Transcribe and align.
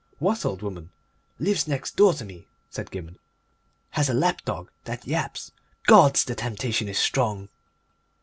"What 0.17 0.45
old 0.45 0.63
woman?" 0.63 0.89
"Lives 1.37 1.67
next 1.67 1.95
door 1.95 2.15
to 2.15 2.25
me," 2.25 2.47
said 2.71 2.89
Gibberne. 2.89 3.19
"Has 3.91 4.09
a 4.09 4.15
lapdog 4.15 4.71
that 4.85 5.05
yaps. 5.05 5.51
Gods! 5.85 6.23
The 6.23 6.33
temptation 6.33 6.87
is 6.89 6.97
strong!" 6.97 7.49